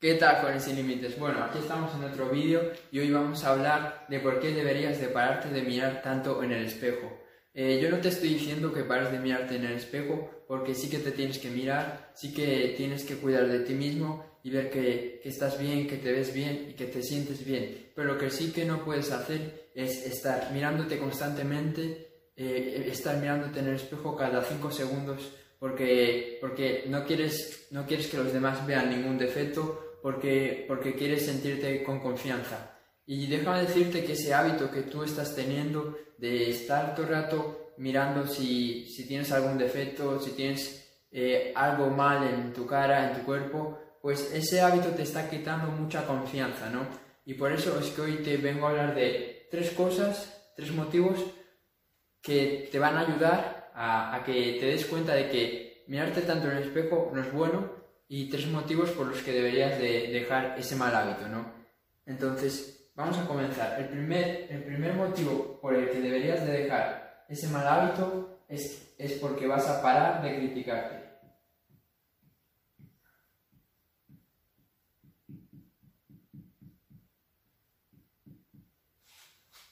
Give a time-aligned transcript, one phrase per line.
[0.00, 1.18] ¿Qué tal con sin límites?
[1.18, 4.98] Bueno, aquí estamos en otro vídeo y hoy vamos a hablar de por qué deberías
[4.98, 7.20] de pararte de mirar tanto en el espejo.
[7.52, 10.88] Eh, yo no te estoy diciendo que pares de mirarte en el espejo porque sí
[10.88, 14.70] que te tienes que mirar, sí que tienes que cuidar de ti mismo y ver
[14.70, 17.90] que, estás bien, que te ves bien y que te sientes bien.
[17.94, 23.60] Pero lo que sí que no puedes hacer es estar mirándote constantemente, eh, estar mirándote
[23.60, 28.66] en el espejo cada 5 segundos porque, porque no, quieres, no quieres que los demás
[28.66, 32.78] vean ningún defecto porque, porque quieres sentirte con confianza.
[33.06, 37.72] Y déjame decirte que ese hábito que tú estás teniendo de estar todo el rato
[37.78, 43.18] mirando si, si tienes algún defecto, si tienes eh, algo mal en tu cara, en
[43.18, 46.86] tu cuerpo, pues ese hábito te está quitando mucha confianza, ¿no?
[47.24, 51.18] Y por eso es que hoy te vengo a hablar de tres cosas, tres motivos
[52.22, 56.50] que te van a ayudar a, a que te des cuenta de que mirarte tanto
[56.50, 57.79] en el espejo no es bueno
[58.12, 61.46] y tres motivos por los que deberías de dejar ese mal hábito, ¿no?
[62.04, 63.80] Entonces, vamos a comenzar.
[63.80, 68.96] El primer, el primer motivo por el que deberías de dejar ese mal hábito es,
[68.98, 71.08] es porque vas a parar de criticarte.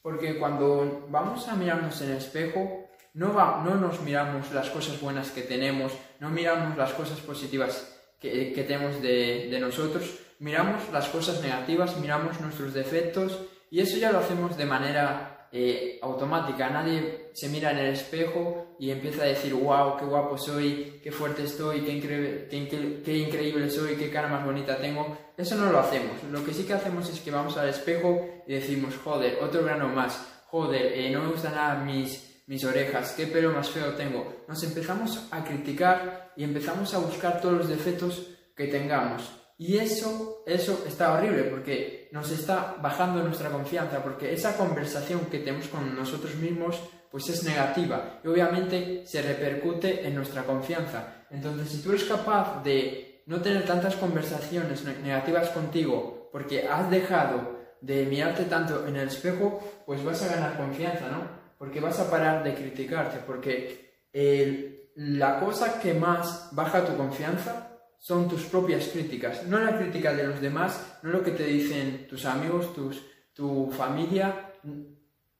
[0.00, 4.98] Porque cuando vamos a mirarnos en el espejo, no, va, no nos miramos las cosas
[5.02, 11.42] buenas que tenemos, no miramos las cosas positivas que, tenemos de, nosotros, miramos las cosas
[11.42, 13.36] negativas, miramos nuestros defectos
[13.70, 16.70] y eso ya lo hacemos de manera eh, automática.
[16.70, 21.10] Nadie se mira en el espejo y empieza a decir, wow, qué guapo soy, qué
[21.10, 22.46] fuerte estoy, qué, increíble,
[23.04, 25.18] qué, increíble soy, qué cara más bonita tengo.
[25.36, 26.22] Eso no lo hacemos.
[26.30, 29.88] Lo que sí que hacemos es que vamos al espejo y decimos, joder, otro grano
[29.88, 34.44] más, joder, eh, no me gustan nada mis mis orejas, qué pelo más feo tengo.
[34.46, 39.22] Nos empezamos a criticar y empezamos a buscar todos los defectos que tengamos.
[39.56, 45.38] Y eso, eso está horrible porque nos está bajando nuestra confianza, porque esa conversación que
[45.38, 46.78] tenemos con nosotros mismos
[47.10, 51.24] pues es negativa y obviamente se repercute en nuestra confianza.
[51.30, 57.62] Entonces, si tú eres capaz de no tener tantas conversaciones negativas contigo porque has dejado
[57.80, 61.41] de mirarte tanto en el espejo, pues vas a ganar confianza, ¿no?
[61.62, 64.08] Porque vas a parar de criticarte, porque
[64.96, 70.24] la cosa que más baja tu confianza son tus propias críticas, no la crítica de
[70.24, 73.00] los demás, no lo que te dicen tus amigos, tus,
[73.32, 74.50] tu familia,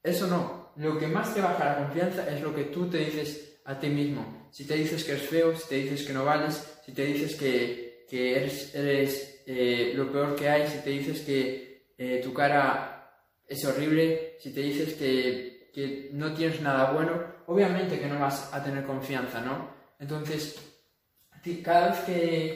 [0.00, 0.70] eso no.
[0.76, 3.88] Lo que más te baja la confianza es lo que tú te dices a ti
[3.88, 4.46] mismo.
[4.52, 7.34] Si te dices que eres feo, si te dices que no vales, si te dices
[7.34, 12.32] que, que eres, eres eh, lo peor que hay, si te dices que eh, tu
[12.32, 13.12] cara
[13.44, 17.12] es horrible, si te dices que que no tienes nada bueno,
[17.46, 19.70] obviamente que no vas a tener confianza, ¿no?
[19.98, 20.56] Entonces,
[21.64, 22.00] cada vez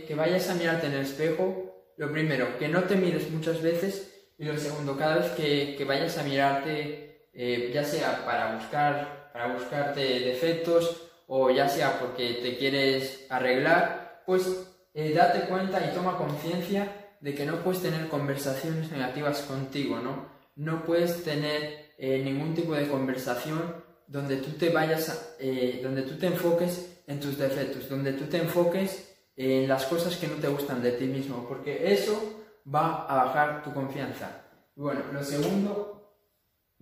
[0.06, 4.12] que, vayas a mirarte en el espejo, lo primero, que no te mires muchas veces,
[4.38, 9.52] y lo segundo, cada vez que, vayas a mirarte, eh, ya sea para buscar, para
[9.52, 14.46] buscarte defectos, o ya sea porque te quieres arreglar, pues
[14.94, 20.35] eh, date cuenta y toma conciencia de que no puedes tener conversaciones negativas contigo, ¿no?
[20.56, 26.18] No puedes tener eh, ningún tipo de conversación donde tú te vayas, eh, donde tú
[26.18, 30.48] te enfoques en tus defectos, donde tú te enfoques en las cosas que no te
[30.48, 34.44] gustan de ti mismo, porque eso va a bajar tu confianza.
[34.74, 36.16] Bueno, lo segundo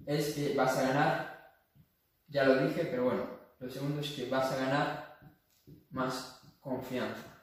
[0.06, 1.52] es que vas a ganar,
[2.28, 3.26] ya lo dije, pero bueno,
[3.58, 5.18] lo segundo es que vas a ganar
[5.90, 7.33] más confianza.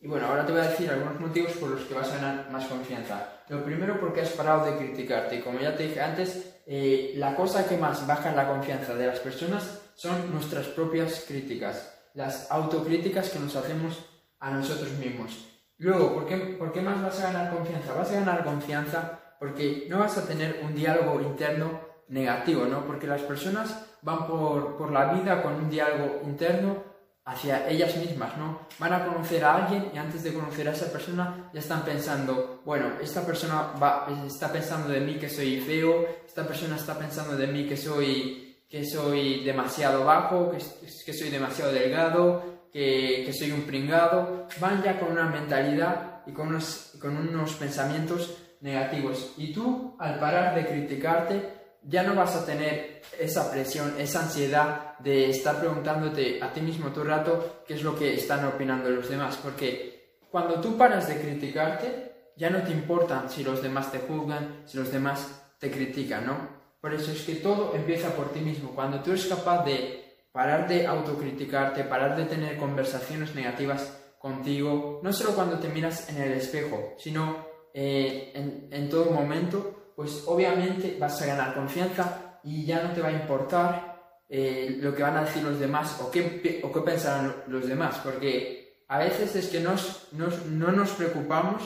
[0.00, 2.50] Y bueno, ahora te voy a decir algunos motivos por los que vas a ganar
[2.50, 3.42] más confianza.
[3.48, 5.40] Lo primero porque has parado de criticarte.
[5.42, 9.20] Como ya te dije antes, eh, la cosa que más baja la confianza de las
[9.20, 14.04] personas son nuestras propias críticas, las autocríticas que nos hacemos
[14.40, 15.46] a nosotros mismos.
[15.78, 17.94] Luego, ¿por qué, ¿por qué más vas a ganar confianza?
[17.94, 22.84] Vas a ganar confianza porque no vas a tener un diálogo interno negativo, ¿no?
[22.86, 26.95] Porque las personas van por, por la vida con un diálogo interno
[27.26, 28.60] hacia ellas mismas, ¿no?
[28.78, 32.62] Van a conocer a alguien y antes de conocer a esa persona ya están pensando,
[32.64, 37.36] bueno, esta persona va, está pensando de mí que soy feo, esta persona está pensando
[37.36, 40.58] de mí que soy, que soy demasiado bajo, que,
[41.04, 44.46] que soy demasiado delgado, que, que, soy un pringado.
[44.60, 49.34] Van ya con una mentalidad y con unos, con unos pensamientos negativos.
[49.36, 51.55] Y tú, al parar de criticarte,
[51.88, 56.90] ya no vas a tener esa presión, esa ansiedad de estar preguntándote a ti mismo
[56.90, 61.08] todo el rato qué es lo que están opinando los demás, porque cuando tú paras
[61.08, 65.70] de criticarte, ya no te importa si los demás te juzgan, si los demás te
[65.70, 66.56] critican, ¿no?
[66.80, 68.72] Por eso es que todo empieza por ti mismo.
[68.74, 75.12] Cuando tú eres capaz de parar de autocriticarte, parar de tener conversaciones negativas contigo, no
[75.12, 81.20] solo cuando te miras en el espejo, sino eh, en, todo momento, pues obviamente vas
[81.22, 83.96] a ganar confianza y ya no te va a importar
[84.28, 87.98] eh, lo que van a decir los demás o qué, o qué pensarán los demás,
[88.04, 91.62] porque a veces es que nos, no nos preocupamos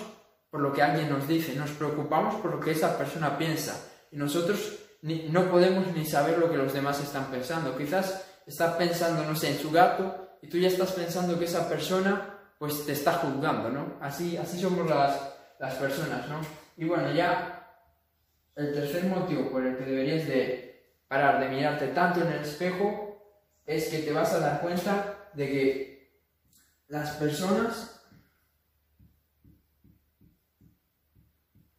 [0.51, 4.17] por lo que alguien nos dice, nos preocupamos por lo que esa persona piensa y
[4.17, 7.77] nosotros no podemos ni saber lo que los demás están pensando.
[7.77, 11.69] Quizás está pensando, no sé, en su gato y tú ya estás pensando que esa
[11.69, 13.95] persona pues te está juzgando, ¿no?
[14.01, 15.19] Así, así somos las,
[15.59, 16.41] las personas, ¿no?
[16.77, 17.60] Y bueno, ya
[18.61, 23.11] el tercer motivo por el que deberías de parar de mirarte tanto en el espejo
[23.65, 26.21] es que te vas a dar cuenta de que
[26.89, 28.03] las personas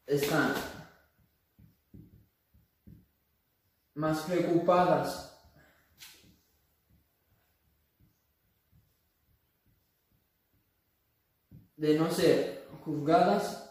[0.07, 0.55] están
[3.93, 5.39] más preocupadas
[11.75, 13.70] de no ser juzgadas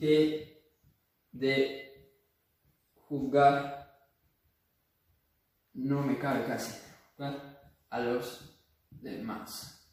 [0.00, 0.64] que
[1.30, 2.16] de
[2.94, 4.08] juzgar
[5.74, 6.80] no me cabe casi
[7.90, 8.58] a los
[8.90, 9.86] demás.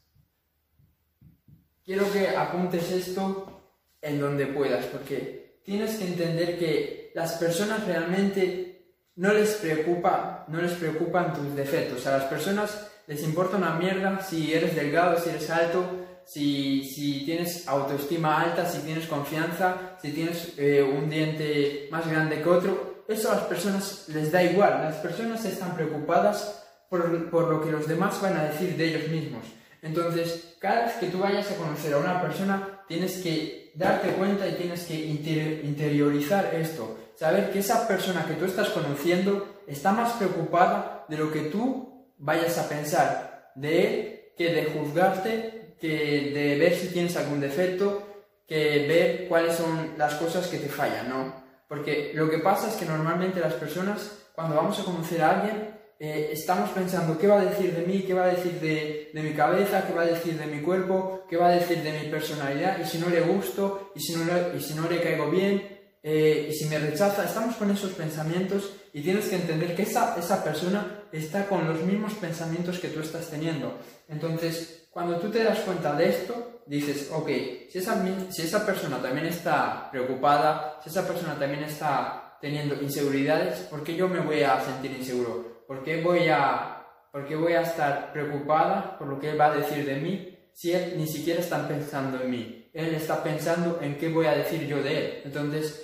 [1.84, 8.94] Quiero que apuntes esto en donde puedas, porque tienes que entender que las personas realmente
[9.16, 12.06] no les preocupa, no les preocupan tus defectos.
[12.06, 15.84] A las personas les importa una mierda si eres delgado, si eres alto,
[16.28, 22.42] si, si tienes autoestima alta, si tienes confianza, si tienes eh, un diente más grande
[22.42, 23.04] que otro.
[23.08, 24.82] Eso a las personas les da igual.
[24.82, 29.08] Las personas están preocupadas por, por lo que los demás van a decir de ellos
[29.08, 29.44] mismos.
[29.80, 34.46] Entonces, cada vez que tú vayas a conocer a una persona, tienes que darte cuenta
[34.46, 40.12] y tienes que interiorizar esto saber que esa persona que tú estás conociendo está más
[40.12, 46.56] preocupada de lo que tú vayas a pensar de él que de juzgarte, que de
[46.58, 48.02] ver si tienes algún defecto,
[48.46, 51.44] que ver cuáles son las cosas que te fallan, ¿no?
[51.68, 55.78] Porque lo que pasa es que normalmente las personas, cuando vamos a conocer a alguien,
[56.00, 59.22] eh, estamos pensando qué va a decir de mí, qué va a decir de, de,
[59.22, 62.08] mi cabeza, qué va a decir de mi cuerpo, qué va a decir de mi
[62.08, 64.24] personalidad, y si no le gusto, y si no
[64.56, 68.72] y si no le caigo bien, eh, y si me rechaza, estamos con esos pensamientos
[68.92, 73.00] y tienes que entender que esa, esa persona está con los mismos pensamientos que tú
[73.00, 73.78] estás teniendo.
[74.08, 77.28] Entonces, cuando tú te das cuenta de esto, dices, ok,
[77.70, 83.60] si esa, si esa persona también está preocupada, si esa persona también está teniendo inseguridades,
[83.70, 85.64] ¿por qué yo me voy a sentir inseguro?
[85.66, 89.46] ¿Por qué voy a, por qué voy a estar preocupada por lo que él va
[89.46, 92.58] a decir de mí si él ni siquiera está pensando en mí?
[92.72, 95.22] él está pensando en qué voy a decir yo de él.
[95.24, 95.82] Entonces,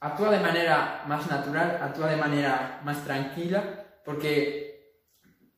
[0.00, 5.00] actúa de manera más natural, actúa de manera más tranquila, porque,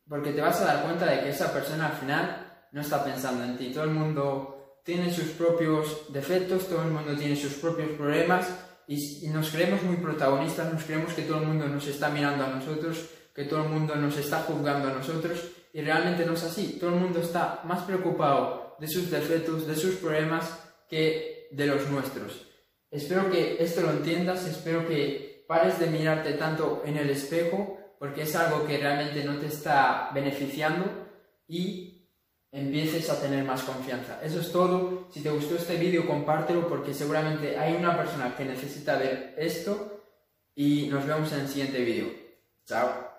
[0.09, 3.45] porque te vas a dar cuenta de que esa persona al final no está pensando
[3.45, 3.71] en ti.
[3.73, 8.49] Todo el mundo tiene sus propios defectos, todo el mundo tiene sus propios problemas
[8.87, 12.49] y, nos creemos muy protagonistas, nos creemos que todo el mundo nos está mirando a
[12.49, 13.05] nosotros,
[13.35, 15.41] que todo el mundo nos está juzgando a nosotros
[15.73, 16.79] y realmente no es así.
[16.81, 21.89] Todo el mundo está más preocupado de sus defectos, de sus problemas, que de los
[21.91, 22.47] nuestros.
[22.91, 28.23] Espero que esto lo entiendas, espero que pares de mirarte tanto en el espejo, porque
[28.23, 30.85] es algo que realmente no te está beneficiando
[31.49, 31.96] y
[32.57, 34.19] empieces a tener más confianza.
[34.23, 35.09] Eso es todo.
[35.13, 40.03] Si te gustó este vídeo, compártelo porque seguramente hay una persona que necesita ver esto
[40.55, 42.07] y nos vemos en el siguiente vídeo.
[42.65, 43.06] Chao.